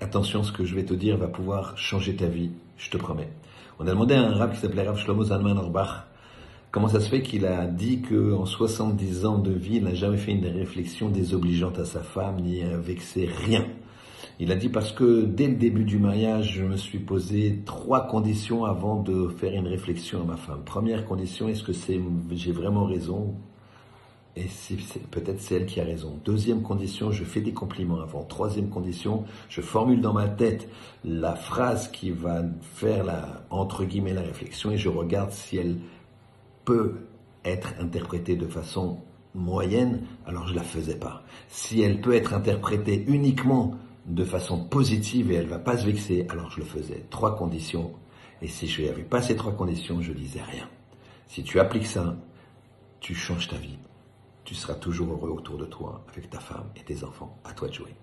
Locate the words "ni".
12.40-12.62